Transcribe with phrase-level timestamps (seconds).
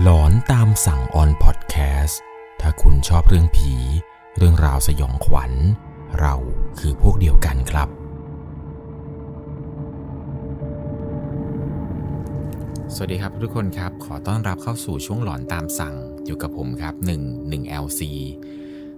[0.00, 2.20] หลอนตามสั่งออนพอดแคสต์
[2.60, 3.74] ถ้าคุณชอบเรื่องผี
[4.36, 5.52] เรื่องราวสยองขวัญ
[6.20, 6.34] เรา
[6.78, 7.88] คือพวกเดียวกันครับ
[12.94, 15.94] สวัสดีครับทุกคนครับ ขอต้อนรับเข้าสู่ช่วงหลอนตามสั่ง
[16.26, 18.00] อยู่กับผมครับ 1 1 LC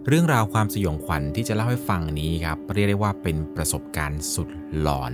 [0.08, 4.48] เรื่องราวความสยองขวัญที่จะเล่าให้ฟังนี้ครับ เรียกได้ว่าเป็นประสบการณ์สุด
[4.80, 5.12] หลอน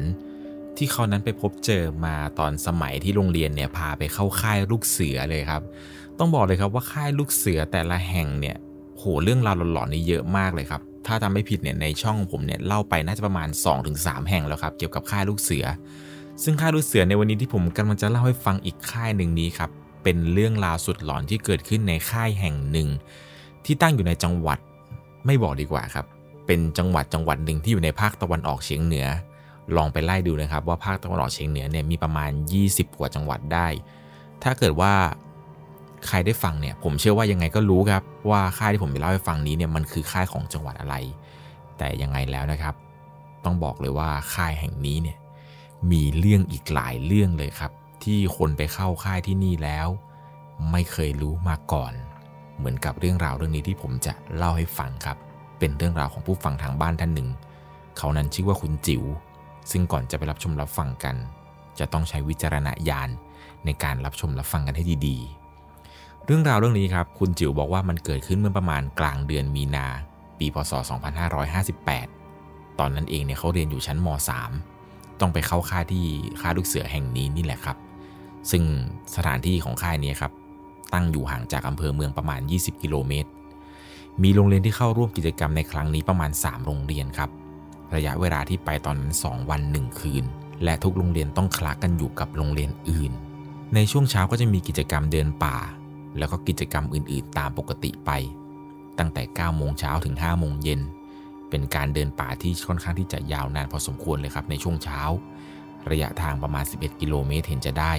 [0.80, 5.62] ที่เขานั้นไปพบเจอมาตอนสมัยที่โรงเรียนเนี่ยพาไปเข้าค่ายลูกเสือเลยครับ
[6.18, 8.56] ต้องบอกเลยครับว่าค่ายลูกเสือแต่ละแห่งเนี่ย
[8.96, 13.48] โหเรื่องราวหลอนๆนี่เยอะมากเลยครับ ถ้าทำไม่ผิดเนี่ยในช่องผมเนี่ยเล่าไปน่าจะประมาณ
[13.88, 15.64] 2-3 แห่งแล้วครับเกี่ยวกับค่ายลูกเสือ
[16.42, 19.70] ซึ่งค่ายลูกเสือในวันนี้ที่ผมกำลังจะเล่าให้ฟังอีกค่ายหนึ่งนี้ครับ
[20.02, 22.88] เป็นเรื่องราวสุดหลอนที่เกิดขึ้นในค่ายแห่งหนึ่ง
[23.64, 24.58] ที่ตั้งอยู่ในจังหวัด
[25.26, 26.06] ไม่บอกดีกว่าครับ
[26.46, 29.06] เป็นจังหวัดจังหวัดหนึ่งที่อยู่ในภาคตะวันออกเฉียงเหนือ
[29.76, 32.30] ลองไปไล่ดูนะครับว่าภาคตะวันออกเฉียงเหนือเนี่ยมีประมาณ
[32.64, 33.66] 20กว่าจังหวัดได้
[34.42, 34.92] ถ้าเกิดว่า
[36.08, 40.94] ใครได้ฟังเนี่ยผมเชื่อว่ายังไงก็รู้ครับว่าค่ายที่ผมจะเล่าให้ฟังนี้เนี่ยมันคือค่ายของจังหวัดอะไร
[41.78, 42.74] แต่ยังไงแล้วนะครับ
[43.44, 45.18] ต้องบอกเลยว่าค่ายแห่งนี้เนี่ย
[45.90, 47.72] มีเรื่องอีกหลายเรื่องเลยครับ
[48.04, 49.88] ที่คนไปเข้าค่ายที่นี่แล้ว
[50.70, 51.92] ไม่เคยรู้มาก่อน
[52.58, 55.16] เหมือนกับเรื่องราวเรื่องนี้ที่ผมจะเล่าให้ฟังครับ
[55.58, 57.28] เป็นเรื่องราวของผู้ฟังทางบ้านท่านหนึ่ง
[57.98, 59.04] เขานั้นชื่อว่าคุณจิว๋ว
[59.70, 61.16] ซึ่งก่อนจะไปรับชมรับฟังกัน
[61.78, 63.08] จะต้องใช้วิจารณญาณ
[63.64, 69.86] ในการรับชมรับฟังกันให้ดีๆ เรื่องราวเรื่องนี้ครับ คุณจิ๋วบอกว่ามันเกิดขึ้นเมื่อประมาณกลางเดือนมีนา
[70.38, 70.72] ปีพศ
[71.96, 74.08] 2558 ตอนนั้นเองเนี่ยเขาเรียนอยู่ชั้นม
[74.68, 76.04] .3 ต้องไปเข้าค่ายที่
[76.40, 77.76] ค่ายลูกเสือแห่งนี้นี่แหละครับ
[78.50, 78.62] ซึ่ง
[79.16, 80.32] สถานที่ของค่ายนี้ครับ
[80.94, 83.30] ตั้งอยู่ห่างจากอำเภอเมืองประมาณ 20 กิโลเมตร
[84.22, 87.30] มีโรงเรียนที่เข้าร่วมกิจกรรมในครั้งนี้ประมาณ 3 โรงเรียนครับ
[87.94, 90.24] ระยะเวลาที่ไปตอนนั้น 2 วัน 1 คืน
[90.64, 93.12] และทุกโรงเรียนต้องคลากันอยู่กับโรงเรียนอื่น
[93.74, 95.56] ในช่วงเช้าก็จะมีกิจกรรมเดินป่า
[96.18, 98.10] แล้วก็กิจกรรมอื่น ๆ ตามปกติไป
[98.98, 100.80] ตั้งแต่ 9 โมงเช้าถึง 5 โมงเย็น
[101.50, 105.00] เป็นการเดินป่าที่ค่อนข้างที่จะยาวนานพอสมควรเลยครับในช่วงเช้า
[105.90, 107.94] ระยะทางประมาณ 11 กิโลเมตรเห็นจะได้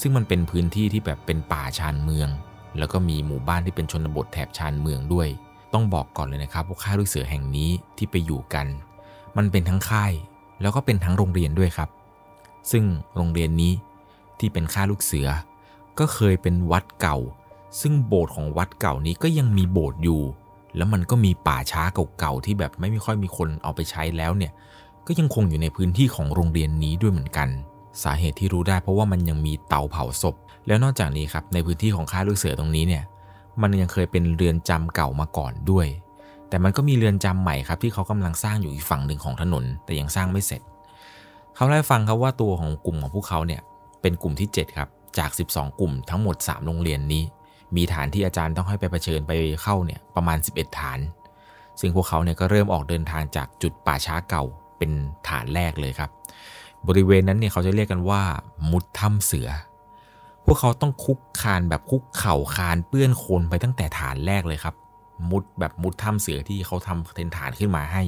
[0.00, 2.28] ซึ่งมันเป็นพื้นที่ที่แบบเป็นป่าชานเมือง
[2.78, 5.28] แล้วก็มีหมู่บ้านที่เป็นชนบทแถบชานเมืองด้วย
[5.72, 8.66] ต้องบอกก่อนเลยนะครับว่าค่ายลูกเสือแห่งนี้ที่ไปอยู่กัน
[9.36, 10.12] มันเป็นทั้งค่าย
[10.60, 11.90] แล้วก็เป็นทั้งโรงเรียนด้วยครับ
[12.70, 12.84] ซึ่ง
[13.16, 13.72] โรงเรียนนี้
[14.38, 15.28] ที่เป็นค่ายลูกเสือ
[15.98, 17.18] ก็เคยเป็นวัดเก่า
[17.80, 20.22] ซึ่งโบสถ์ของวัดเก่านี้ก็ยังมีโบสถ์อยู่
[20.76, 21.82] แล้วมันก็มีป่าช้า
[22.18, 24.52] เก่าๆที่แบบไม่ค่อยมีคนเอาไปใช้แล้วเนี่ย
[25.06, 27.48] ก็ยังคงอยู่ในพื้นที่ของโรงเรียนนี้ด้วยเหมือนกัน
[28.02, 30.34] สาเหตุที่รู้ได้เพราะว่ามันยังมีเตาเผาศพ
[30.66, 33.04] แล้วนอกจากนี้ครับในพื้นที่ของค่ายลูกเสือตรงนี้เนี่ย
[33.60, 35.86] มันยังเคยเป็นเรือนจำเก่ามาก่อนด้วย
[36.50, 40.62] แต่มันก็มีเรือนจำใหม่ครับที่เขากำลังสร้างอยู่อีกฝั่งหนึ่งของถนน แต่ยังสร้างไม่เสร็จ
[41.56, 43.60] เขาได้ฟังครับว่าตัวของกลุ่มของพวกเขาเนี่ย
[44.02, 44.88] เป็นกลุ่มที่ 7 ครับ
[45.18, 47.22] จาก 12 กลุ่มทั้งหมด 3 โรงเรียนนี้
[47.76, 50.98] มีฐานที่อาจารย์ต้องให้ไปเผชิญไปเข้าเนี่ยประมาณ 11 ฐาน
[51.80, 54.44] ซึ่งพวกเขาเนี่ยก็เริ่มออกเดินทางจากจุดป่าช้าเก่า
[54.78, 54.90] เป็น
[55.28, 56.10] ฐานแรกเลยครับ
[56.88, 58.22] บริเวณนั้นเนี่ยเขาจะเรียกกันว่า
[58.70, 59.48] มุดถ้ำเสือ
[60.46, 64.74] พวกเขาต้องคุกคานแบบคุกเข่าคานเปื้อนโคลนไปตั้งแต่ฐานแรกเลยครับ
[65.30, 68.02] มุดแบบมุดถ้ำเสือที่เขาทำเป็นฐานขึ้นมาให้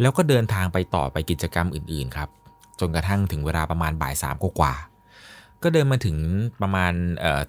[0.00, 2.28] แล้วก็เดินทางไปต่อไปกิจกรรมอื่นๆครับ
[2.80, 4.74] จนกระทั่งถึงเวลาประมาณบ่ายสามกว่า
[5.62, 6.16] ก็เดินมาถึง
[6.62, 6.92] ประมาณ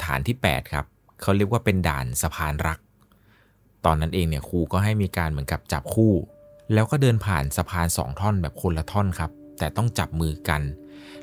[0.06, 0.86] ฐานที่ 8 ครับ
[1.22, 2.80] เขาเรียกว่าเป็นด่านสะพานรัก
[3.86, 6.14] ตอนนั้นเองเนี่ยครูก็ให้มีการเหมือนกับจับคู่
[6.74, 10.62] แล้วก็เดินผ่านสะพานสองท่อนแบบคนละท่อนครับ แต่ต้องจับมือกัน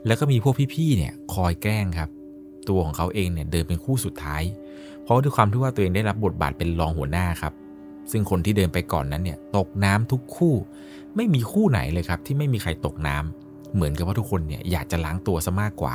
[0.07, 2.11] แล้วก็มีพวกพี่ๆเนี่ยคอยแกล้งครับ
[2.69, 4.43] ตัวของเขาเองเนี่ยเดินเป็นคู่สุดท้าย
[5.09, 7.53] เพราะด้วยความที่ว่าตัวเองได้รับบทบาทเป็นรองหัวหน้าครับ
[8.11, 10.55] ซึ่งคนที่เดินไปก่อนนั้นเนี่ยตกน้ำทุกคู่
[11.17, 15.95] ไม่มีคู่ไหนเลยครับ ที่ไม่มีใครตกน้ำเหมือนกับว่าทุกคนเนี่ยอยากจะล้างตัวซะมากกว่า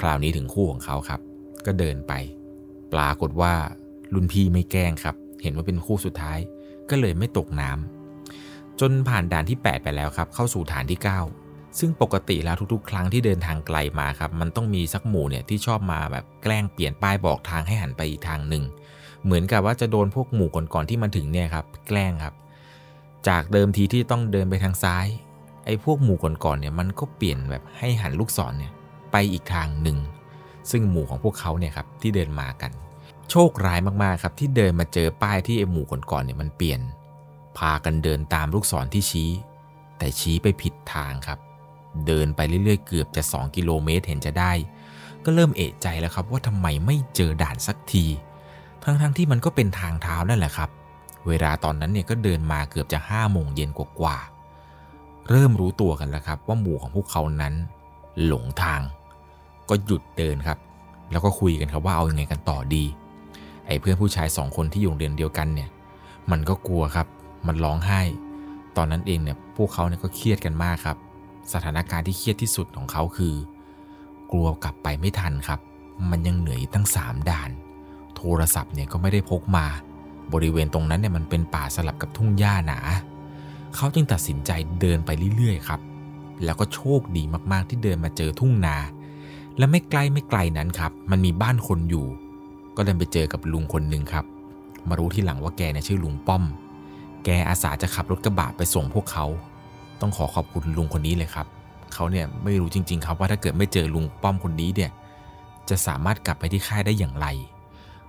[0.00, 1.20] คราวนี้ถึงคู่ของเขาครับ
[1.66, 2.12] ก็เดินไป
[2.92, 3.54] ปรากฏว่า
[4.14, 6.38] รุ่นพี่ไม่แกล้งครับ เห็นว่าเป็นคู่สุดท้าย
[6.90, 11.43] ก็เลยไม่ตกน้ำจนผ่านด่านที่ 8 ไปแล้วครับ เข้าสู่ฐานที่ 9
[11.78, 18.64] ซึ่งปกติแล้วทุกๆ ครั้งที่เดินทางไกลมาครับ มันต้องมีสักหมู่เนี่ยที่ชอบมาแบบแกล้งเปลี่ยนป้ายบอกทางให้หันไปอีกทางหนึ่ง
[19.24, 22.34] เหมือนกับว่าจะโดนพวกหมู่ก่อนๆที่มันถึงเนี่ยครับแกล้งครับ
[23.28, 25.06] จากเดิมทีที่ต้องเดินไปทางซ้าย
[25.64, 28.72] ไอ้พวกหมู่ก่อนๆเนี่ยมันก็เปลี่ยนแบบให้หันลูกศรเนี่ย
[29.12, 29.98] ไปอีกทางหนึ่ง
[30.70, 32.72] ซึ่งหมู่ของพวกเขาเนี่ยครับที่เดินมากัน
[33.30, 36.80] โชคร้ายมากๆครับที่เดินมาเจอป้ายที่ไอ้หมู่ก่อนๆเนี่ยมันเปลี่ยน
[37.58, 39.30] พากันเดินตามลูกศรที่ชี้
[39.98, 41.38] แต่ชี้ไปผิดทางครับ
[42.06, 44.52] เดินไปเรื่อยๆ เกือบจะ 2 กิโลเมตรเห็นจะได้
[45.24, 48.04] ก็เริ่มเอะใจแล้วครับว่าทำไมไม่เจอด่านสักที
[48.82, 50.70] ทั้งๆทที่มันก็เป็นทางเท้านั่นแหละครับ
[51.28, 57.54] เวลาตอนนั้นเนี่ยก็เดินมาเกือบจะ5โมงเย็นกว่าๆเริ่มรู้ตัวกันแล้วครับ ว่าหมู่ของพวกเขานั้น
[58.24, 58.80] หลงทาง
[59.68, 60.58] ก็หยุดเดินครับ
[61.12, 62.84] แล้วก็คุยกันครับว่าเอาอยัางไงกันต่อดี
[63.66, 65.68] ไอ้เพื่อนผู้ชายสองคนที่อยู่เรียนเดียวกันเนี่ย
[66.30, 67.06] มันก็กลัวครับ
[67.46, 68.00] มันร้องไห้
[68.76, 70.96] ตอนนั้นเองเนี่ย พวกเขาเนี่ยก็เครียดกันมากครับ
[71.52, 73.34] สถานการณ์ที่เครียดที่สุดของเขาคือ
[74.32, 75.60] กลัวกลับไปไม่ทันครับ
[76.10, 77.50] มันยังเหนื่อยตั้งสามด่าน
[78.16, 79.66] โทรศัพท์เนี่ยก็ไม่ได้พกมา
[80.32, 82.80] บริเวณตรงนั้นเนี่ยมันเป็นป่าสลับกับทุ่งหญ้าหนา
[83.74, 84.50] เขาจึงตัดสินใจ
[84.80, 85.80] เดินไปเรื่อยๆครับ
[86.44, 88.76] แล้วก็โชคดีมากๆที่เดินมาเจอทุ่งนา
[89.58, 92.06] และไม่ไกลไม่ไกลนั้นครับ มันมีบ้านคนอยู่
[92.76, 94.24] ก็เดินไปเจอกับลุงคนหนึ่งครับ
[94.88, 96.44] มารู้ที่หลังว่าแกเนี่ยชื่อลุงป้อม
[97.24, 99.26] แกอาสาจะขับรถกระบะไปส่งพวกเขา
[100.00, 101.46] ต้องขอขอบคุณลุงคนนี้เลยครับ
[101.94, 104.90] เขาเนี่ยไม่รู้จริง ๆ ครับว่าถ้าเกิดไม่เจอลุงป้อมคนนี้เนี่ย
[105.68, 107.26] จะสามารถกลับไปที่ค่ายได้อย่างไร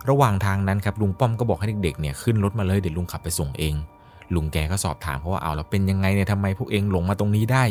[0.10, 3.76] ระหว่างทางนั้นครับลุงป้อมก็บอกให้เด็กๆเนี่ยขึ้นรถมาเลยเดี๋ยวลุงขับไปส่งเอง
[4.36, 7.64] ลุงแกก็สอบถามเขาว่าเอาแล้วเป็นยังไงเนี่ยทำไมพวกเองหลงมาตรงนี้ได้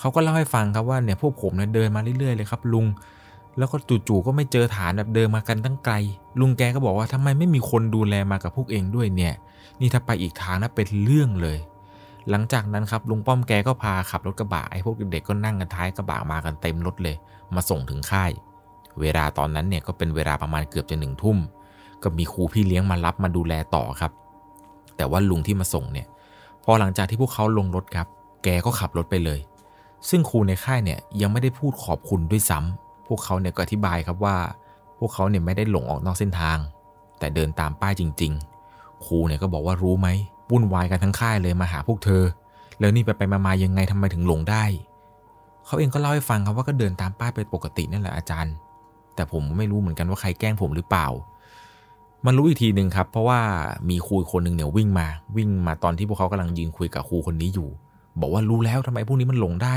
[0.00, 2.86] เขาก็เล่าให้ฟังครับว่าเนี่ยพวกผมเนี่ยเดินมาเรื่อยๆเลยครับลุง
[3.58, 3.76] แล้วก็
[4.08, 5.94] จู่ๆก็ไม่เจอฐานแบบเดินมากันตั้งไกล
[6.40, 9.34] ลุงแกก็บอกว่าทำไมไม่มีคนดูแลมากับพวกเองด้วยเนี่ย
[9.80, 11.58] นี่ถ้าไปอีกทางนะเป็นเรื่องเลย
[12.30, 17.16] หลังจากนั้นครับลุงป้อมแกก็พาขับรถกระบะไอ้พวกเด็กๆก็นั่งกันท้ายกระบะมากันเต็มรถเลย
[17.54, 18.30] มาส่งถึงค่าย
[19.00, 21.38] เวลาตอนนั้นเนี่ยก็เป็นเวลาประมาณเกือบจะหนึ่งทุ่ม
[22.02, 24.12] ก็มีครูพี่เลี้ยงมารับมาดูแลต่อครับ
[24.96, 26.06] แต่ว่าลุงที่มาส่งเนี่ย
[26.64, 28.06] พอหลังจากที่พวกเขาลงรถครับ
[28.44, 29.40] แกก็ขับรถไปเลย
[30.08, 34.36] ซึ่งครูในค่ายเนี่ยยังไม่ได้พูดขอบคุณด้วยซ้ำพวกเขาเนี่ยก็อธิบายครับว่า
[34.98, 36.58] พวกเขาเนี่ยไม่ได้หลงออกนอกเส้นทาง
[37.18, 38.32] แต่เดินตามป้ายจริง
[38.68, 40.08] ๆ ครูเนี่ยก็บอกว่ารู้ไหม
[40.50, 42.22] วุ่นวายกันทั้งค่ายเลยมาหาพวกเธอ
[42.80, 44.64] แล้วนี่ไปไปมาๆยังไงทำไมถึงหลงได้
[45.66, 48.54] เขาเองก็เล่าให้ฟังครับว่าก็เดินตามป้ายไปปกตินั่นแหละอาจารย์
[49.14, 51.06] แต่ผมไม่รู้เหมือนกันว่าใครแกล้งผมหรือเปล่า
[52.26, 53.40] มันรู้อีกทีหนึ่งครับ เพราะว่า
[53.88, 55.06] มีครูคนหนึ่งเนี่ยวิ่งมา
[55.36, 57.68] วิ่งมาตอนที่พวกเขากำลังยืนคุยกับครูคนนี้อยู่
[58.20, 59.76] บอกว่ารู้แล้วทำไมพวกนี้มันหลงได้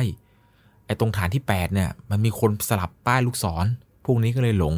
[0.85, 3.65] ไอ้ตรงฐานที่ 8 เนี่ย มันมีคนสลับป้ายลูกศร
[4.05, 4.75] พวกนี้ก็เลยหลง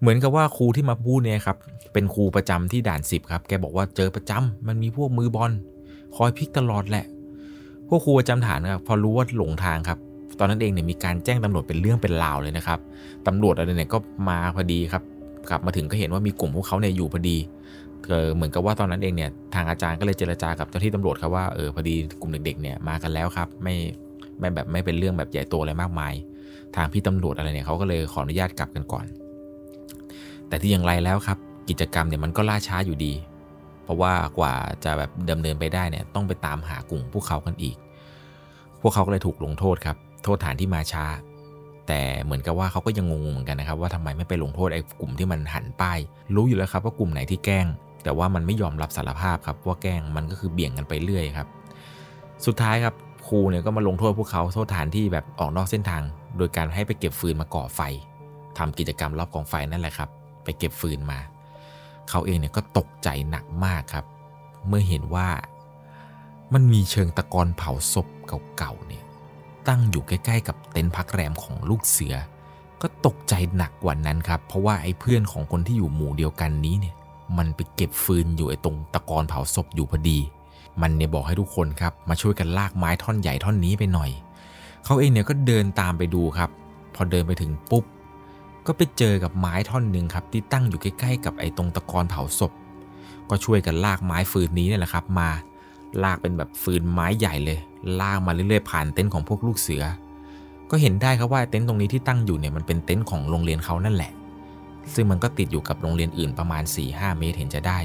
[0.00, 1.56] เหมือนกับว่าครูที่มาพูดเนี่ยครับ
[1.92, 5.52] เป็นครูประจำที่ด่านสิบครับ แกบอกว่าเจอประจำมันมีพวกมือบอล
[6.16, 7.04] คอยพลิกตลอดแหละ
[7.88, 9.98] พวกครูประจำฐานครับพอรู้ว่าหลงทางครับ
[10.38, 12.78] ตอนนั้นเองเนี่ยมีการแจ้งตำรวจเป็นเรื่องเป็นราวเลยนะครับ
[13.26, 13.98] ตำรวจอะไรเนี่ยก็
[14.28, 15.02] มาพอดีครับ
[15.50, 17.36] กลับมาถึงก็เห็นว่ามีกลุ่มพวกเขาเนี่ยอยู่พอดี
[18.08, 23.74] เออเหมือนกับว่าตอนนั้นเองเนี่ยทางอาจารย์ก็เลยเจรจากับเจ้าที่ตำรวจครับว่าเออพอดีกลุ่มเด็กๆเนี่ยมากันแล้วครับไม่
[24.38, 26.14] ไม่แบบไม่เป็นเรื่องแบบใหญ่โตอะไรมากมาย
[26.76, 29.04] ทางพี่ตำรวจอะไรเนี่ยเขาก็เลยขออนุญาตกลับกันก่อน
[30.50, 31.38] แต่ที่อย่างไรแล้วครับ
[31.68, 33.14] กิจกรรมเนี่ยมันก็ล่าช้าอยู่ดี
[33.84, 34.54] เพราะว่ากว่า
[34.84, 37.76] จะแบบดำเนินไปได้เนี่ยต้องไปตามหากลุ่มพวกเขากันอีก
[38.80, 41.04] พวกเขาก็เลยถูกลงโทษครับ โทษฐานที่มาช้า
[41.88, 45.98] แต่เหมือนกับว่าเขาก็ยังงงเหมือนกันนะครับ ว่าทำไมไม่ไปลงโทษไอ้กลุ่มที่มันหันป้าย
[46.34, 47.66] รู้อยู่แล้วครับว่ากลุ่มไหนที่แกล้ง
[48.02, 51.48] แต่ว่ามันไม่ยอมรับสารภาพครับว่าแกล้งมันก็คือเบี่ยงกันไปเรื่อยครับ
[52.46, 52.94] สุดท้ายครับ
[53.28, 56.02] ครูเนี่ยก็มาลงโทษพวกเขาโทษฐานที่แบบออกนอกเส้นทาง
[56.36, 57.80] โดยการให้ไปเก็บฟืนมาก่อไฟ
[58.58, 60.08] ทำกิจกรรมรอบกองไฟนั่นแหละครับ
[60.44, 61.18] ไปเก็บฟืนมา
[62.08, 64.04] เขาเองเนี่ยก็ตกใจหนักมากครับ
[64.66, 65.28] เมื่อเห็นว่า
[66.52, 68.06] มันมีเชิงตะกอนเผาศพ
[68.56, 69.04] เก่าๆเนี่ย
[69.68, 72.14] ตั้งอยู่ใกล้ๆ กับเต็นท์พักแรมของลูกเสือ
[72.82, 76.94] ก็ตกใจหนักกว่านั้นครับ เพราะว่าไอ้เพื่อนของคนที่อยู่หมู่เดียวกันนี้เนี่ย
[77.38, 80.18] มันไปเก็บฟืนอยู่ไอ้ตรงตะกอนเผาศพอยู่พอดี
[80.80, 84.10] มันเนี่ยบอกให้ทุกคนครับ มาช่วยกันลากไม้ท่อนใหญ่ท่อนนี้ไปหน่อย
[84.84, 86.50] เขาเองเนี่ยก็เดินตามไปดูครับ
[86.94, 87.84] พอเดินไปถึงปุ๊บ
[88.66, 92.52] ก็ไปเจอกับไม้ท่อนหนึ่งครับที่ตั้งอยู่ใกล้ๆกับไอ้ตรงตะกอนเผาศพ
[93.30, 95.28] ก็ช่วยกันลากไม้ฟืนนี้เนี่ยแหละครับ มา
[96.02, 97.58] ลากเป็นแบบฟืนไม้ใหญ่เลย
[98.00, 99.82] ลากมาเรื่อยๆผ่านเต็นท์ของพวกลูกเสือ
[100.70, 104.12] ก็เห็นได้ครับว่าเต็นท์ตรงนี้ที่ตั้งอยู่เนี่ยมันเป็นเต็นท์ของโรงเรียนเขานั่นแหละ
[104.94, 107.78] ซึ่งมันก็ติดอยู่กับโรงเรียนอื่นประมาณ 4-5 เมตรเห็นจะได้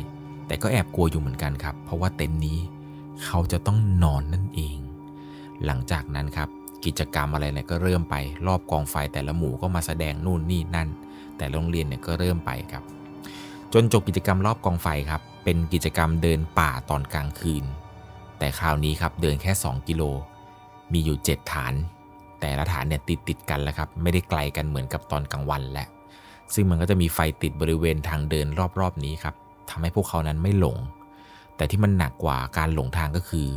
[0.48, 2.60] แต่ก็แอบกลัวอยู่เหมือนกันครับ เพราะว่าเต็นท์นี้
[3.26, 4.78] เขาจะต้องนอนนั่นเอง
[5.66, 6.50] หลังจากนั้นครับ
[6.86, 8.16] กิจกรรมอะไรเนี่ยก็เริ่มไป
[8.48, 10.90] รอบกองไฟแต่ละหมู่ก็มาแสดงนู่นนี่นั่น
[11.38, 12.84] แต่โรงเรียนเนี่ยก็เริ่มไปครับ
[13.74, 17.64] จนจบกิจกรรมรอบกองไฟครับ เป็นกิจกรรมเดินป่าตอนกลางคืน
[18.40, 20.04] แต่คราวนี้ครับเดินแค่ 2 กิโล
[20.94, 21.74] มีอยู่ 7 ฐาน
[22.40, 25.86] แต่ละฐานเนี่ยติดติดกันแล้วครับ ไม่ได้ไกลกันเหมือนกับตอนกลางวันและ
[26.54, 28.48] ซึ่งมันก็จะมีไฟติดบริเวณทางเดิน
[28.80, 29.36] รอบๆนี้ครับ
[29.70, 30.78] ทำให้พวกเขานั้นไม่หลง
[31.56, 33.48] แต่ที่มันหนักกว่าการหลงทางก็คือ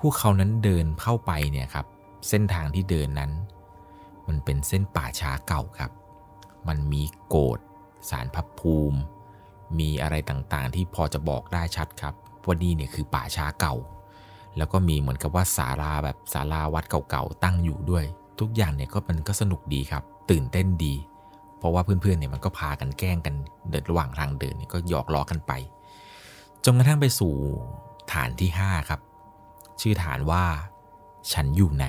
[0.00, 1.86] พวกเขานั้นเดินเข้าไปเนี่ยครับ
[2.28, 3.32] เส้นทางที่เดินนั้น
[4.28, 5.90] มันเป็นเส้นป่าช้าเก่าครับ
[6.68, 7.58] มันมีโกด
[8.10, 8.98] สารพับภูมิ
[9.78, 12.14] มีอะไรต่างๆ ที่พอจะบอกได้ชัดครับ
[12.46, 13.74] ว่านี่เนี่ยคือป่าช้าเก่า
[14.56, 18.04] แล้วก็มีเหมือนกับว่าศาลาแบบศาลาวัดเก่าๆตั้งอยู่ด้วย
[18.40, 20.94] ทุกอย่างเนี่ยก็มันก็สนุกดีครับ ตื่นเต้นดี
[21.58, 23.34] เพราะว่าเพื่อนๆเนี่ยมันก็พากันแกล้งกัน
[23.70, 25.52] เดินระหว่างทางเดินเนี่ยก็หยอกล้อกันไป
[26.64, 27.34] จนกระทั่งไปสู่
[28.12, 29.00] ฐานที่ 5 ครับ
[29.80, 30.44] ชื่อฐานว่า
[31.32, 31.86] ฉันอยู่ไหน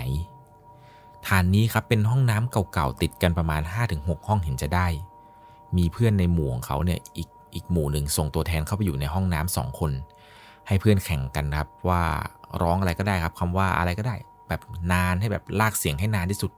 [1.27, 3.61] ฐานนี้ครับเป็นห้องน้ำเก่าๆติดกันประมาณ
[3.95, 4.87] 5-6 ห้องเห็นจะได้
[5.77, 9.91] มีเพื่อนในหมู่ของเขาเนี่ยอีกอีกหมู่หนึ่งส่งตัวแทนเข้าไปอยู่ในห้องน้ำสองคน
[10.67, 12.03] ให้เพื่อนแข่งกันครับว่า
[12.61, 14.15] ร้องอะไรก็ได้ครับคำว่าอะไรก็ได้
[14.47, 16.51] แบบนานให้แบบลากเสียงให้นานที่สุด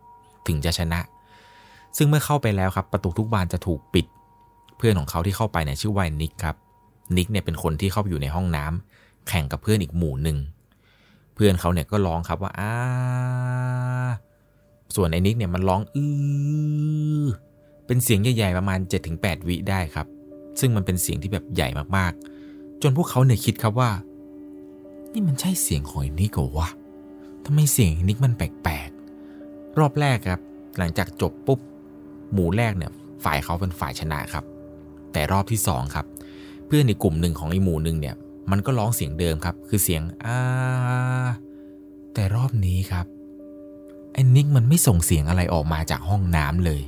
[0.47, 0.99] ถึงจะชนะ
[1.97, 4.05] ซึ่งเมื่อเข้าไปแล้วครับ ประตูทุกบานจะถูกปิด
[4.77, 6.55] เพื่อนของเขาที่เข้าไปเนี่ยชื่อว่านิกครับ
[7.17, 10.37] นิกเนี่ยเป็นคนที่เข้าไปอยู่ในห้องน้ำแข่งกับเพื่อนอีกหมู่หนึ่ง
[11.43, 12.73] พื่อนเขาเนี่ยก็ร้องครับว่าอ้า
[14.95, 16.03] ส่วนไอ้นิกเนี่ยมันร้องอื
[17.23, 17.25] อ
[17.85, 18.79] เป็นเสียงใหญ่ๆประมาณ
[19.13, 20.07] 7-8 วิได้ครับ
[20.59, 21.67] ซึ่งมันเป็นเสียงที่แบบใหญ่
[21.97, 23.91] มากๆ จนพวกเขาเนี่ยคิดครับว่า
[25.13, 26.69] นี่มันใช่เสียงของไอ้นิกเหรอวะ
[27.45, 30.41] ทำไมเสียงนิกมันแปลกๆ รอบแรกครับ
[30.77, 31.59] หลังจากจบปุ๊บ
[32.33, 32.91] หมู่แรกเนี่ย
[33.23, 34.43] ฝ่ายเขาเป็นฝ่ายชนะครับ
[35.13, 36.05] แต่รอบที่สองครับ
[36.67, 38.15] เพื่อนในกลุ่มหนึ่งของไอ้หมู่หนึ่งเนี่ย
[38.51, 40.37] มันก็ร้องเสียงเดิมครับ คือเสียงอ่า
[42.13, 43.05] แต่รอบนี้ครับ
[44.13, 46.81] ไอ้นิกมันไม่ส่งเสียงอะไรออกมาจากห้องน้ำเลย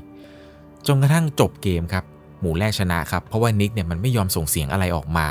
[0.88, 2.04] จนกระทั่งจบเกมครับ
[2.40, 5.28] หมู่แรกชนะครับ เพราะว่านิกเนี่ยมันไม่ยอมส่งเสียงอะไรออกมา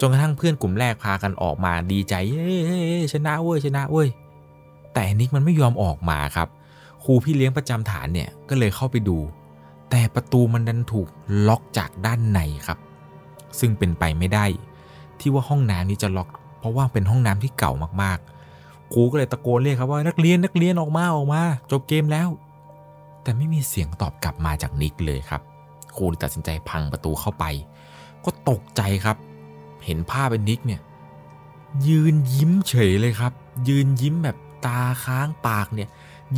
[0.00, 2.44] จนกระทั่งเพื่อนกลุ่มแรกพากันออกมาดีใจเย้
[3.12, 4.08] ชนะเว้ยชนะเว้ย
[4.94, 6.48] แต่นิกมันไม่ยอมออกมาครับ
[7.04, 9.18] ครูพี่เลี้ยงประจำฐานเนี่ยก็เลยเข้าไปดู
[9.90, 11.08] แต่ประตูมันดันถูก
[11.48, 12.78] ล็อกจากด้านในครับ
[13.58, 14.46] ซึ่งเป็นไปไม่ได้
[15.20, 16.28] ที่ว่าห้องน้ำนี้จะล็อก
[16.60, 22.28] เพราะว่าเป็นห้องน้ำที่เก่ามากๆ ครูก็เลยตะโกนเรียกครับว่านักเรียนนักเรียนออกมาออกมา จบเกมแล้ว
[23.22, 25.42] แต่ไม่มีเสียงตอบกลับมาจากนิกเลยครับ
[25.96, 27.44] ครูตัดสินใจพังประตูเข้าไป
[28.24, 29.16] ก็ตกใจครับ
[29.84, 30.80] เห็นภาพเป็นนิกเนี่ย
[31.88, 33.32] ยืนยิ้มเฉยเลยครับ
[33.68, 35.88] ยืนยิ้มแบบตาค้างปากเนี่ย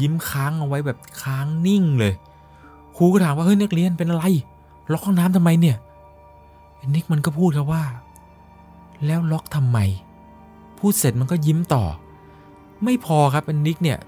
[0.00, 2.12] ยิ้มค้างเอาไว้แบบค้างนิ่งเลย
[2.97, 4.25] ครูก็ถามว่าเฮ้ยนักเรียนเป็นอะไร
[4.92, 5.76] ล็อกห้องน้ำทำไมเนี่ย
[6.94, 7.82] นิกมันก็พูดครับว่า
[9.07, 9.78] แล้วล็อกทำไม
[10.78, 11.85] พูดเสร็จมันก็ยิ้มต่อ
[12.85, 13.99] ไม่พอครับอันนิกเนี่ย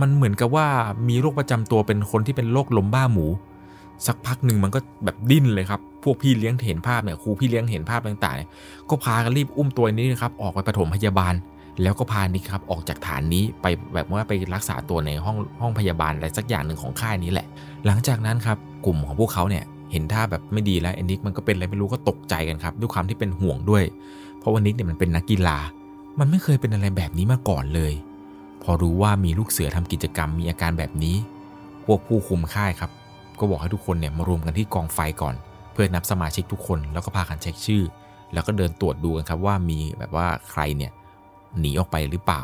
[0.00, 0.66] มันเหมือนกับว่า
[1.08, 3.26] มีโรคประจำตัวเป็นคนที่เป็นโรคลมบ้าหมู
[4.06, 11.34] สักพักหนึ่งมันก็แบบดิ้นเลยครับ พวกพี่เลี้ยงเห็นภาพเนี่ยครูพี่เลี้ยงเห็นภาพต่างๆ ก็พากันรีบอุ้มตัวนี้นะครับออกไปปฐมพยาบาล
[11.82, 17.46] แล้วก็พานิกครับออกจากฐานนี้ไปแบบว่าไปรักษาตัวในห้องห้องพยาบาลอะไรสักอย่างหนึ่งของค่ายนี้แหละ
[17.86, 23.84] หลังจากนั้นครับกลุ่มของพวกเขาเนี่ย เห็นท่าแบบไม่ดีแล้วเอนิกมันก็เป็นอะไรไม่รู้ก็ตกใจกันครับ ด้วยความที่เป็นห่วงด้วย
[24.38, 25.58] เพราะว่านิกเนี่ยมันเป็นนักกีฬา
[26.18, 27.92] มันไม่เคยเป็นอะไรแบบนี้มาก่อนเลย
[28.62, 31.16] พอรู้ว่ามีลูกเสือทำกิจกรรมมีอาการแบบนี้
[31.84, 32.90] พวกผู้คุมค่ายครับ
[33.38, 35.34] ก็บอกให้ทุกคนเนี่ยมารวมกันที่กองไฟก่อน
[35.72, 37.82] เพื่อนับสมาชิกทุกคนแล้วก็พากันเช็คชื่อ
[38.32, 40.92] แล้วก็เดินตรวจดูกันครับว่ามีแบบว่าใครเนี่ย
[41.58, 42.42] หนีออกไปหรือเปล่า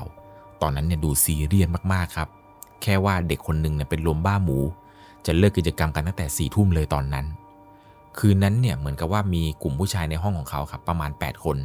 [0.63, 2.29] ตอนนั้นเนี่ยดูซีเรียสมากๆครับ
[2.83, 4.59] แค่ว่าเด็กคนหนึ่งเนี่ยเป็นลมบ้าหมู
[5.27, 7.27] จะเลิกกิจกรรมกันตั้งแต่สี่ทุ่มเลยตอนนั้น
[8.19, 11.57] คืนนั้นเนี่ยเหมือนกับว่ามีกลุ่มผู้ชายในห้องของเขาครับประมาณ 8 คน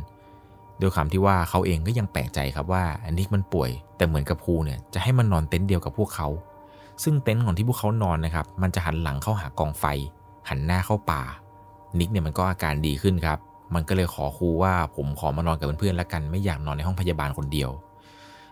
[0.80, 6.28] ด้วยคำที่ว่าเขาเองก็ยังแปลกใจครับว่าอันนี้มันป่วย แต่เหมือนกับภูเนี่ยจะให้มันนอนเต็นท์เดียวกับพวกเขา
[7.04, 9.86] ซึ่งเต็นท์ของที่พวกเขานอนนะครับ มันจะหันหลังเข้าหากองไฟ
[10.50, 11.22] หันหน้าเข้าป่า
[12.00, 13.39] นิกเนี่ยมันก็อาการดีขึ้นครับ
[13.74, 17.70] มันก็เลยขอครูว่าผมขอมานอนกับเพื่อนๆแล้วกันไม่อยากนอนในห้องพยาบาลคนเดียว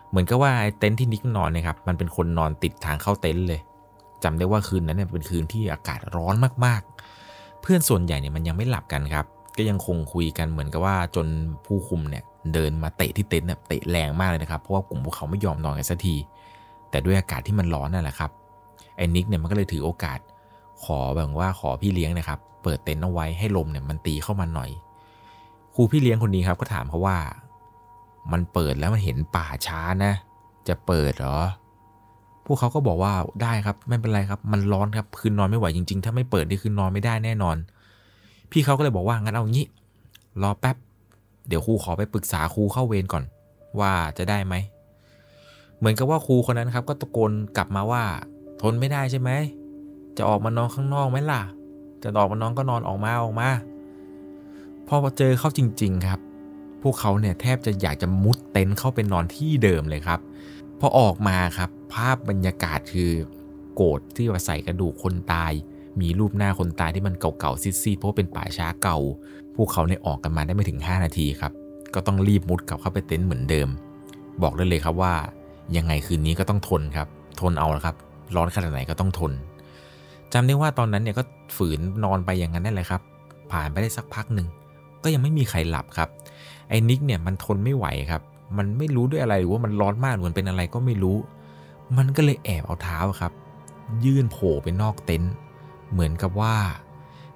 [0.08, 3.60] เหมือนกับว่าไอ้เต็นท์ที่นิกนอนนะครับ มันเป็นคนนอนติดทางเข้าเต็นท์เลย
[4.24, 6.34] จำได้ว่าคืนนั้นเนี่ยเป็นคืนที่อากาศร้อน
[6.64, 11.26] มากๆ เพื่อนส่วนใหญ่เนี่ยมันยังไม่หลับกันครับ ก็ยังคงคุยกันเหมือนกับว่าจน
[11.66, 16.16] ผู้คุมเนี่ยเดินมาเตะที่เต็นท์เนี่ยเตะแรงมากเลยนะครับ เพราะว่ากลุ่มพวกเขาไม่ยอมนอนกันสักที
[16.90, 18.30] แต่ด้วยอากาศที่มันร้อนนั่นแหละครับ
[18.96, 20.18] ไอ้นิกเนี่ยมันก็เลยถือโอกาส
[20.84, 24.70] ขอแบบว่าขอพี่เลี้ยงนะครับ เปิดเต็นท์เอาไว้ให้ลมเนี่ยมันตีเข้ามาหน่อย
[25.74, 27.16] ครูพี่เลี้ยงคนนี้ครับก็ถามเขาว่า
[28.32, 30.12] มันเปิดแล้วมันเห็นป่าช้านะ
[30.68, 31.38] จะเปิดเหรอ
[32.48, 33.12] พวกเขาก็บอกว่า
[33.42, 37.56] ได้ครับไม่เป็นไรครับ มันร้อนครับคืนนอนไม่ไหวจริงๆ ถ้าไม่เปิดนี่คืนนอนไม่ได้แน่นอน
[38.50, 39.66] พี่เขาก็เลยบอกว่างั้นเอางี้
[40.42, 40.76] รอแป๊บ
[41.48, 43.24] เดี๋ยวครูขอไปปรึกษาครูเข้าเวรก่อน
[43.80, 44.54] ว่าจะได้ไหม
[45.78, 48.02] เหมือนกับว่าครูคนนั้นครับ ก็ตะโกนกลับมาว่า
[48.60, 49.30] ทนไม่ได้ใช่ไหม
[50.16, 51.42] จะออกมานอนข้างนอกไหมล่ะ
[52.02, 53.48] จะออกมานอนก็นอนออกมาออกมา
[54.88, 56.20] พอเจอเข้าจริง ๆครับ
[56.82, 60.20] พวกเขาเนี่ยแทบจะอยากจะมุดเต็นท์เข้าไปนอนที่เดิมเลยครับ
[60.80, 63.12] พอออกมาครับ ภาพบรรยากาศคือ
[63.74, 65.52] โกรธที่ว่าใส่กระดูกคนตาย
[66.00, 68.98] มีรูปหน้าคนตายที่มันเก่าๆซีดๆเพราะเป็นป่าช้าเก่า
[69.56, 71.52] พวกเขาเนี่ยออกกันมาได้ไม่ถึง 5 นาทีครับ
[71.94, 73.68] ก็ต้องรีบมุดกลับเข้าไปเต็นท์เหมือนเดิม
[74.42, 75.14] บอกได้เลยครับว่า
[75.76, 77.08] ยังไงคืนนี้ก็ต้องทนครับ
[77.40, 77.96] ทนเอาละครับ
[78.36, 79.32] ร้อนขนาดไหนก็ต้องทน
[80.32, 81.22] จำได้ว่าตอนนั้นเนี่ยก็
[81.56, 83.00] ฝืนนอนไปอย่างนั้นนั่นแหละครับ
[83.52, 84.46] ผ่านไปได้สักพักหนึ่ง
[85.04, 86.08] ก็ยังไม่มีใครหลับครับ
[86.68, 88.22] ไอ้นิกเนี่ยมันทนไม่ไหวครับ
[88.56, 91.16] มันไม่รู้ด้วยอะไรหรือว่ามันร้อนมากเหมือนเป็นอะไรก็ไม่รู้
[91.96, 93.32] มันก็เลยแอบเอาเท้าครับ
[94.04, 95.32] ยื่นโผล่ไปนอกเต็นท์
[95.92, 96.54] เหมือนกับว่า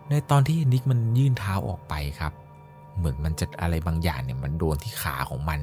[0.09, 2.33] ในตอนที่นิกมันยื่นเท้าออกไปครับ
[2.97, 5.61] เหมือนมันจะอะไรบางอย่างเนี่ยมันโดนที่ขาของมัน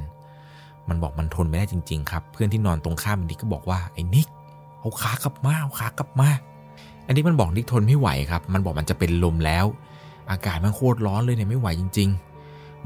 [0.89, 4.27] มันบอกมันทนไม่ได้จริง ๆ ครับ เพื่อนที่นอนตรงข้ามนิกก็บอกว่าไอ้นิก
[4.79, 6.29] เอาขากลับมาเอาขากลับมา
[7.08, 9.65] อันนี้มันบอกนิกทนไม่ไหวครับ มันบอกมันจะเป็นลมแล้ว
[10.32, 12.29] อากาศมันโคตรร้อนเลยเนี่ยไม่ไหวจริง ๆ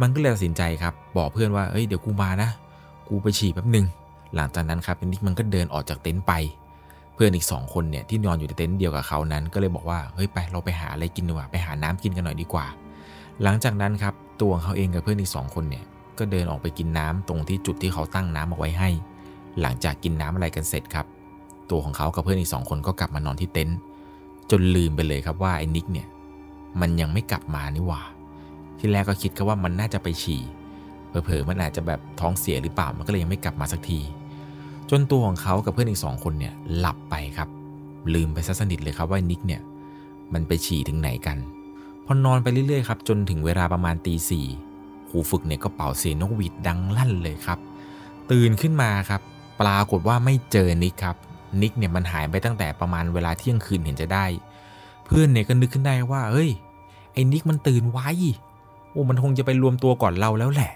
[0.02, 2.50] มันก็เลยตัดสินใจครับบอกเพื่อนว่าเอ้ยเดี๋ยวกูมานะ
[3.10, 3.86] กูไปฉี่แป๊บหนึ่ง
[4.36, 6.34] หลังจากนั้นครับนิกมันก็เดินออกจากเต็นท์ไป
[7.14, 12.66] เพื่อนอีกสองคนเนี่ยที่นอนอยู่ในเต็นท์เดียวกับเขานั้นก็เลยบอกว่าเฮ้ยไปเราไปหาอะไรกินดีกว่าไปหาน้ำกินกันหน่อยดีกว่า
[13.44, 15.84] หลังจากนั้นครับตัวของเขาเองกับเพื่อนอีกสองคนเนี่ย
[16.20, 18.90] ก็เดินออกไปกินน้ำตรงที่จุดที่เขาตั้งน้ำเอาไว้ให้
[19.62, 21.06] หลังจากกินน้ำอะไรกันเสร็จครับ
[21.70, 23.78] ตัวของเขากับเพื่อนอีกสองคนก็กลับมานอนที่เต็นท์
[24.52, 26.08] จนลืมไปเลยครับว่าไอ้นิกเนี่ย
[26.82, 28.02] มันยังไม่กลับมานี่หว่า
[28.86, 30.42] ที่แรกก็คิดก็ว่ามันน่าจะไปฉี่
[31.10, 34.00] เผลอๆมันอาจจะแบบท้องเสียหรือเปล่ามันก็เลยยังไม่กลับมาสักที
[34.90, 37.50] จนตัวของเขากับเพื่อนอีกสองคนเนี่ยหลับไปครับ
[38.14, 39.62] ลืมไปซะสนิทเลยครับว่านิกเนี่ย
[40.34, 41.38] มันไปฉี่ถึงไหนกัน
[42.06, 44.46] พอนอนไปเรื่อยๆครับจนถึงเวลาประมาณตีสี่
[45.10, 47.60] ครูฝึกเนี่ยก็เป่าเสียงนกหวีดดังลั่นเลยครับ
[48.32, 49.22] ตื่นขึ้นมาครับ
[49.62, 51.18] ปรากฏว่าไม่เจอนิกครับ
[51.62, 54.26] นิกเนี่ยมันหายไปตั้งแต่ประมาณเวลาเที่ยงคืนเห็นจะได้
[55.06, 56.50] เพื่อนเนี่ยก็นึกขึ้นได้ว่าเฮ้ย
[57.14, 58.00] ไอ้นิกมันตื่นไว
[58.94, 60.72] โอ้มันคงจะไปรวมตัวก่อนเราแล้วแหละ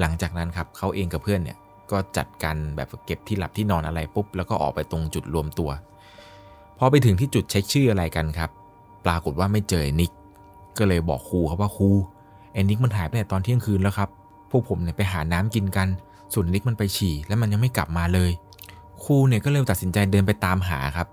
[0.00, 1.58] หลังจากนั้นครับเขาเองกับเพื่อนเนี่ย
[1.90, 5.70] ก็จัดการแบบเก็บที่หลับที่นอนอะไรปุ๊บ แล้วก็ออกไปตรงจุดรวมตัว
[6.78, 8.50] พอไปถึงที่จุดเช็คชื่ออะไรกันครับ
[9.04, 10.12] ปรากฏว่าไม่เจอนิก
[10.78, 11.90] ก็เลยบอกครูครับว่าครู
[12.52, 14.08] ไอ้นิกมันหายไปแต่ตอนเที่ยงคืนแล้วครับ
[14.50, 15.88] พวกผมเนี่ยไปหาน้ำกินกัน
[16.32, 18.30] ส่วนนิกมันไปฉี่แล้วมันยังไม่กลับมาเลย
[19.04, 21.08] ครูเนี่ยก็เลยตัดสินใจเดินไปตามหาครับ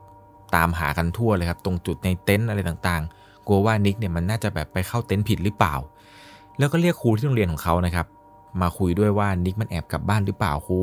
[0.55, 5.75] ตามหากันทั่วเลยครับ ตรงจุดในเต็นท์อะไรต่างๆ กลัวว่านิกเนี่ยมันน่าจะแบบไปเข้าเต็นท์ผิดหรือเปล่า
[6.61, 8.07] แล้วก็เรียกครูที่โรงเรียนของเขานะครับ
[8.61, 10.79] มาคุยด้วยว่านิกมันแอบกลับบ้านหรือเปล่าครู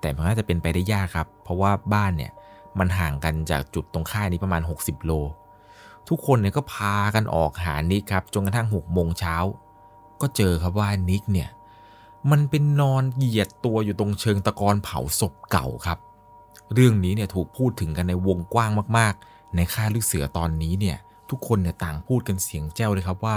[0.00, 2.32] แต่มันน่าจะเป็นไปได้ยากครับ เพราะว่าบ้านเนี่ย
[2.78, 5.12] มันห่างกันจากจุดตรงค่ายนี้ประมาณ 60 โล
[6.08, 9.36] ทุกคนเนี่ยก็พากันออกหานิกครับจนกระทั่ง6โมงเช้า
[10.20, 11.48] ก็เจอครับว่านิกเนี่ย
[12.30, 15.98] มันเป็นนอนเหยียดตัวอยู่ตรงเชิงตะกอนเผาศพเก่าครับ
[16.74, 20.96] เรื่องนี้เนี่ยถูกพูดถึงกันในวงกว้างมากๆ ในค่ายลูกเสือตอนนี้เนี่ย
[21.30, 23.36] ทุกคนเนี่ยต่างพูดกันเสียงแจ้วเลยครับว่า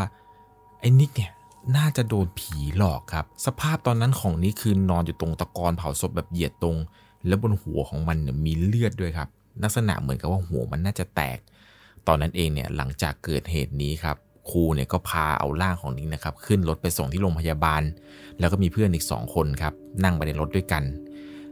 [0.79, 1.31] ไอ้นิกเนี่ย
[1.77, 6.77] น่าจะโดนผีหลอกครับ สภาพตอนนั้นของนิกคือนอนอยู่ตรงตะกอนเผาศพแบบเหยียดตรง
[7.27, 9.29] แล้วบนหัวของมันเนี่ยมีเลือดด้วยครับ
[9.63, 11.37] ลักษณะเหมือนกับว่าหัวมันน่าจะแตก
[12.07, 14.17] ตอนนั้นเองเนี่ยหลังจากเกิดเหตุนี้ครับ
[14.49, 17.81] ครูเนี่ยก็พาเอาร่างของนิกนะครับ ขึ้นรถไปส่งที่โรงพยาบาล
[18.39, 20.83] แล้วก็มีเพื่อนอีกสองคนครับ นั่งไปในรถด้วยกัน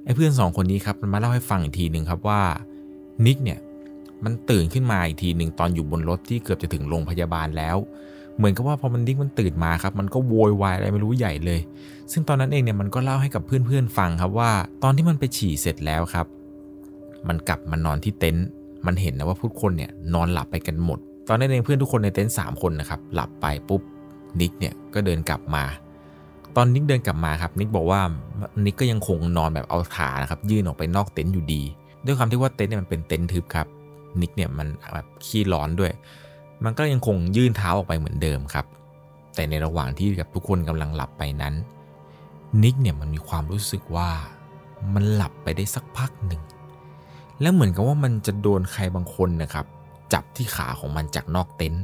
[0.04, 2.41] ไอ้เพื่อนสองคนนี้ครับมันมาเล่าให้ฟังอีกทีหนึ่งครับว่า
[3.26, 3.60] นิกเนี่ย
[4.24, 7.78] มันตื่นขึ้นมาอีกทีหนึ่งตอนอยู่บนรถที่เกือบจะถึงโรงพยาบาลแล้ว
[8.39, 11.60] เหมือนกับว่าพอมันนิกมันตื่นมาครับ มันก็โวยวายอะไรไม่รู้ใหญ่เลย
[12.12, 14.52] ซึ่งตอนนั้นเองเนี่ยมันก็เล่าให้กับเพื่อนๆฟังครับว่า
[14.84, 16.25] ตอนที่มันไปฉี่เสร็จแล้วครับ
[17.28, 18.45] มันกลับมานอนที่เต็นท์
[18.86, 23.82] มันเห็นนะว่าทุกคนเนี่ยนอนหลับไปกันหมด ตอนนั้นเองเพื่อนทุกคนในเต็นท์สามคนนะครับหลับไปปุ๊บ
[24.39, 25.63] นิกเนี่ยก็เดินกลับมา
[26.56, 28.02] ตอนนิกเดินกลับมาครับนิกบอกว่า
[28.65, 31.62] นิกก็ยังคงนอนแบบเอาขานะครับยื่นออกไปนอกเต็นท์อยู่ดี
[32.06, 33.67] ด้วยความที่ว่าเต็นท์เนี่ยมันเป็นเต็นท์ทึบครับ
[34.21, 35.91] นิกเนี่ยมันแบบขี้ร้อนด้วย
[36.63, 38.65] มันก็ยังคงยื่นเท้าออกไปเหมือนเดิมครับ
[39.36, 41.54] แต่ในระหว่างที่กับทุกคนกำลังหลับไปนั้น
[42.63, 44.10] นิกเนี่ยมันมีความรู้สึกว่า
[44.93, 46.41] มันหลับไปได้สักพักหนึ่ง
[47.41, 49.65] แล้วเหมือนกับว่ามันจะโดนใครบางคนนะครับ
[50.13, 51.84] จับที่ขาของมันจากนอกเต็นท์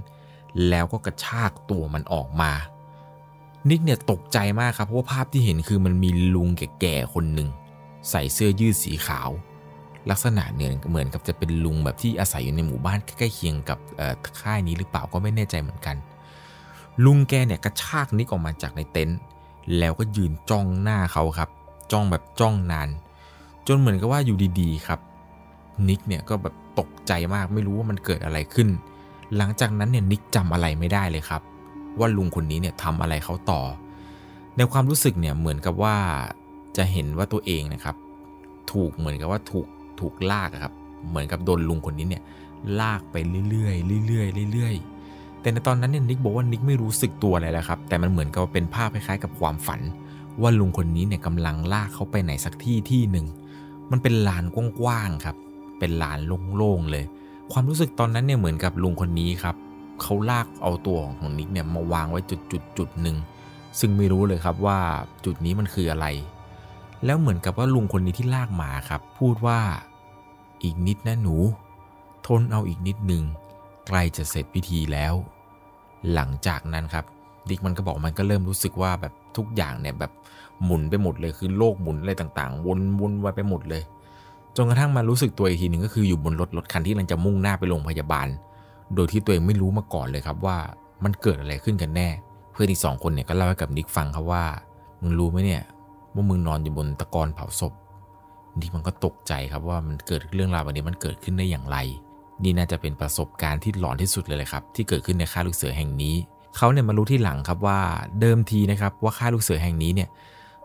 [0.70, 2.52] แล้วก็กระชากตัวมันออกมา
[3.70, 7.50] นิกเนี่ยตกใจมากครับเพราะว่าภาพที่เห็นคือมันมีลุงแก่ๆคนหนึ่ง
[8.10, 9.30] ใส่เสื้อยืดสีขาว
[10.10, 13.78] ลักษณะเนี่ยเหมือนกับจะเป็นลุงแบบที่อาศัยอยู่ในหมู่บ้านใกล้เคียงกับ
[14.42, 15.96] ค่ายนี้หรือเปล่าก็ไม่แน่ใจเหมือนกัน
[17.06, 19.20] ลุงแกเนี่ยกระชากนิกออกมาจากในเต็นท์
[19.78, 21.50] แล้วก็ยืนจ้องหน้าเขาครับ
[21.92, 22.90] จ้องแบบจ้องนาน
[23.68, 25.00] จนเหมือนกับว่าอยู่ดีๆครับ
[25.88, 28.68] นิกเนี่ยก็แบบตกใจมากไม่รู้ว่ามันเกิดอะไรขึ้น
[29.38, 31.42] หลังจากนั้นเนี่ยนิกจำอะไรไม่ได้เลยครับ
[32.00, 33.62] ว่าลุงคนนี้เนี่ยทำอะไรเขาต่อ
[34.58, 35.96] ในความรู้สึกเนี่ยเหมือนกับว่า
[36.78, 37.96] จะเห็นว่าตัวเองนะครับ
[38.72, 39.68] ถูกเหมือนกับว่าถูก
[40.00, 40.74] ถูกลากครับ
[41.10, 42.24] เหมือนกับโดนลุงคนนี้เนี่ย
[42.80, 43.16] ลากไป
[43.50, 49.82] เรื่อยๆเรื่อยๆเรื่อยๆ แต่ในตอนนั้นเนี่ยนิกบอกว่านิกไม่รู้สึกตัวอะไรแล้วครับ แต่มันเหมือนกับเป็นภาพคล้ายๆกับความฝัน
[50.42, 53.26] ว่าลุงคนนี้เนี่ยกำลังลากเขาไปไหนสักที่ที่หนึ่ง
[53.92, 55.36] มันเป็นลานกว้างๆครับ
[55.80, 56.20] เป็นลาน
[56.56, 57.06] โล่งๆเลย
[57.52, 59.56] ความรู้สึกตอนนั้นเนี่ยเหมือนกับลุงคนนี้ครับ
[60.02, 63.18] เขาลากเอาตัวของนิกเนี่ยมาวางไว้จุดจุดจุดหนึ่ง
[63.80, 64.80] ซึ่งไม่รู้เลยครับว่า
[65.26, 66.06] จุดนี้มันคืออะไร
[67.06, 69.60] แล้วเหมือนกับว่าลุงคนนี้ที่ลากหมาครับ พูดว่า
[70.64, 71.36] อีกนิดนะหนู
[72.28, 73.24] ทนเอาอีกนิดหนึ่ง
[73.88, 75.14] ใกล้จะเสร็จพิธีแล้ว
[76.14, 77.06] หลังจากนั้นครับ
[77.50, 80.12] ดิกมันก็บอกมันก็เริ่มรู้สึกว่าแบบทุกอย่างเนี่ยแบบ
[80.64, 83.84] หมุนไปหมดเลยคือโลกหมุนอะไรต่างๆ วนวนไปไปหมดเลย
[84.56, 88.28] จนกระทั่งมารู้สึกตัวอีกทีหนึ่งก็คืออยู่บนรถรถคันที่กำลังจะมุ่งหน้าไปโรงพยาบาล
[88.96, 90.58] โดยที่ตัวเองไม่รู้มาก่อนเลยครับว่า
[91.04, 92.08] มันเกิดอะไรขึ้นกันแน่
[92.52, 94.44] เพื่อนอีกสองคนเนี่ยก็เล่าให้กับนิกฟังครับว่า
[95.02, 95.64] มึงรู้ไหมเนี่ย
[96.16, 97.74] ว่ามึงนอนอยู่บนตะกอนเผาศพ
[98.60, 101.78] นี่มันก็ตกใจครับว่ามันเกิดเรื่องราวแบบนี้มันเกิดขึ้นได้อย่างไร
[102.44, 106.16] นี่น่าจะเป็นประสบการณ์ที่หลอนที่สุดเลยเลยครับ ที่เกิดขึ้นในค่ายลูกเสือแห่งนี้
[106.58, 107.80] เขาเนี่ยมารู้ที่หลังครับว่า
[108.22, 110.10] เดิมทีนะครับว่าค่ายลูกเสือแห่งนี้เนี่ย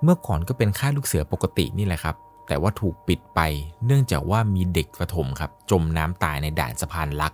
[0.02, 2.16] เมื่อก่อนก็เป็นค่ายลูกเสือปกตินี่แหละครับ
[2.48, 3.40] แต่ว่าถูกปิดไป
[3.86, 7.32] เนื่องจากว่ามีเด็กประถมครับจมน้ำตายในด่านสะพานลัก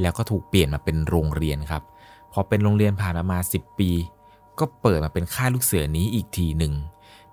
[0.00, 1.82] แล้วก็ถูกเปลี่ยนมาเป็นโรงเรียนครับ
[2.32, 3.90] พอเป็นโรงเรียนผ่านมา 10 ปี
[4.58, 6.72] ก็เปิดมาเป็นค่ายลูกเสือนี้อีกทีหนึ่ง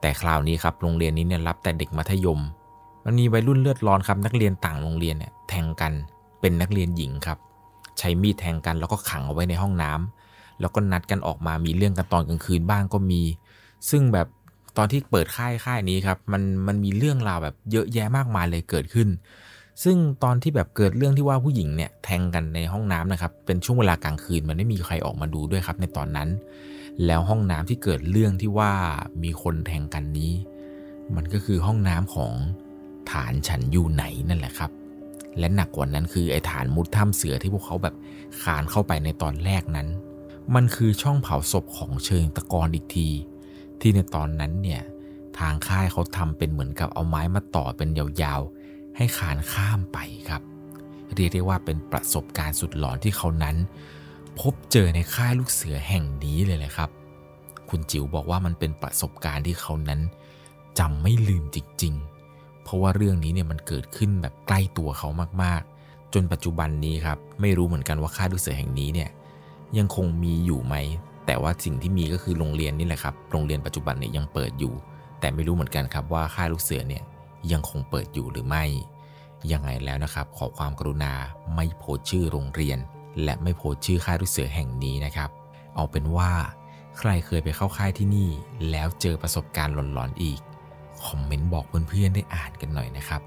[0.08, 2.40] แต่คราวนี้ครับโรงเรียนนี้เนี่ยรับแต่เด็กมัธยม
[3.06, 5.94] มันมีวัยรุ่นเลือดร้อนครับนักเรียนต่างโรงเรียนเนี่ยแทงกัน
[6.42, 7.38] เป็นนักเรียนหญิงครับ
[8.00, 13.22] ใช้มีดแทงกันแล้วก็ขังเอาไว้ในห้องน้ำแล้วก็นัดกันออกมามีเรื่องกันตอนกลางคืนบ้างก็มี
[13.90, 14.28] ซึ่งแบบ
[14.78, 19.08] ตอนที่เปิดค่ายค่ายนี้ครับมันมันมีเรื่องราวแบบเยอะแยะมากมายเลยเกิดขึ้น
[19.84, 26.30] ซึ่งตอนที่แบบเกิดเรื่องที่ว่าผู้หญิงเนี่ยแทงกันในห้องน้ำนะครับเป็นช่วงเวลากลางคืนมันไม่มีใครออกมาดูด้วยครับในตอนนั้น
[27.06, 28.74] แล้วห้องน้ำที่เกิดเรื่องที่ว่า
[29.24, 30.34] มีคนแทงกันนี้
[31.16, 32.34] มันก็คือห้องน้ำของ
[33.12, 34.72] ฐานฉันอยู่ไหนนั่นแหละครับ
[35.40, 37.96] และหนักกว่านั้นคือไอ้ฐานมุดถ้ำเสือที่พวกเขาแบบ
[38.42, 39.88] คานเข้าไปในตอนแรกนั้น
[40.56, 43.10] มันคือช่องเผาศพของเชิงตะกอนอีกที
[43.80, 44.84] ที่ในตอนนั้นเนี่ย
[45.40, 49.98] ทางค่ายเขาทำเป็นเหมือนกับเอาไม้มาต่อเป็นยาวๆ ให้คานข้ามไป
[50.30, 50.42] ครับ
[51.16, 53.56] เรียกได้ว่าเป็นประสบการณ์สุดหลอนที่เขานั้น
[54.40, 56.90] พบเจอในค่ายลูกเสือแห่งนี้เลยแหละครับ
[57.70, 60.02] คุณจิ๋วบอกว่ามันเป็นประสบการณ์ที่เขานั้น
[60.80, 61.94] จำไม่ลืมจริง
[62.30, 65.10] ๆ เพราะว่าเรื่องนี้เนี่ยมันเกิดขึ้นแบบใกล้ตัวเขา
[65.44, 69.10] มากๆ จนปัจจุบันนี้ครับไม่รู้เหมือนกันว่าค่ายลูกเสือแห่งนี้เนี่ย
[69.78, 70.76] ยังคงมีอยู่ไหม
[71.26, 74.74] แต่ว่าสิ่งที่มีก็คือโรงเรียนนี่แหละครับ โรงเรียนปัจจุบันเนี่ยยังเปิดอยู่
[75.20, 77.04] แต่ไม่รู้เหมือนกันครับว่าค่ายลูกเสือเนี่ย
[77.52, 78.64] ยังคงเปิดอยู่หรือไม่
[79.52, 81.14] ยังไงแล้วนะครับ ขอความกรุณา
[81.56, 82.80] ไม่โพสชื่อโรงเรียน
[83.24, 85.30] และไม่โพสชื่อค่ายลูกเสือแห่งนี้นะครับ
[85.76, 86.32] เอาเป็นว่า
[87.00, 88.30] ใครเคยไปเข้าค่ายที่นี่
[88.70, 90.40] แล้วเจอประสบการณ์หลอนๆอีก
[91.06, 93.22] คอมเมนต์บอกเพื่อนๆได้อ่านกันหน่อยนะครับ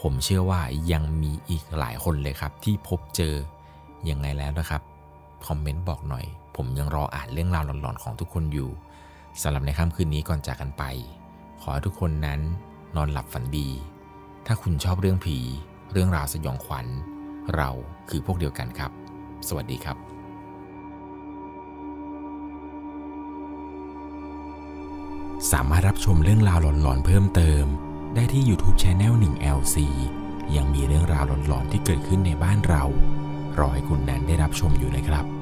[0.00, 0.60] ผมเชื่อว่า
[0.92, 3.34] ยังมีอีกหลายคนเลยครับ ที่พบเจอ
[4.10, 4.82] ยังไงแล้วนะครับ
[5.46, 6.24] คอมเมนต์บอกหน่อย
[6.56, 8.70] ผมยังรออ่านเรื่องราวหลอนๆของทุกคนอยู่
[9.42, 10.84] สำหรับในค่ำคืนนี้ก่อนจากกันไป
[11.60, 12.40] ขอให้ทุกคนนั้น
[12.96, 13.68] นอนหลับฝันดี
[14.46, 15.38] ถ้าคุณชอบเรื่องผี
[15.92, 16.86] เรื่องราวสยองขวัญ
[17.56, 17.70] เรา
[18.08, 18.90] คือพวกเดียวกันครับ
[19.48, 19.98] สวัสดีครับ
[25.52, 27.64] สามารถรับชมเรื่องราวหลอนๆ เพิ่มเติม
[28.14, 29.76] ได้ที่ YouTube Channel 1 LC
[30.56, 32.84] ยังมีเรื่องราวหลอนๆ ที่เกิดขึ้นในบ้านเรา
[33.58, 35.37] รอให้คุณนั้นได้รับชมอยู่นะครับ